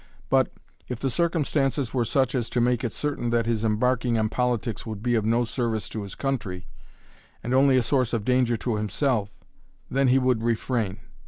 But, 0.31 0.51
if 0.89 0.99
the 0.99 1.11
circumstances 1.11 1.93
were 1.93 2.05
such 2.05 2.33
as 2.33 2.49
to 2.49 2.59
make 2.59 2.83
it 2.83 2.91
certain 2.91 3.29
that 3.29 3.45
his 3.45 3.63
embarking 3.63 4.17
on 4.17 4.29
politics 4.29 4.83
would 4.83 5.03
be 5.03 5.13
of 5.13 5.25
no 5.25 5.43
service 5.43 5.87
to 5.89 6.01
his 6.01 6.15
country, 6.15 6.65
and 7.43 7.53
only 7.53 7.77
a 7.77 7.83
source 7.83 8.11
of 8.11 8.25
danger 8.25 8.57
to 8.57 8.77
himself, 8.77 9.29
then 9.91 10.07
he 10.07 10.17
would 10.17 10.41
refrain. 10.41 10.97